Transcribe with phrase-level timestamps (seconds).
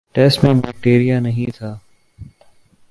[0.15, 1.77] test میں bacteria نہیں تھا